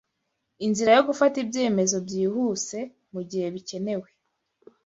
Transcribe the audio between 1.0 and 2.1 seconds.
gufata ibyemezo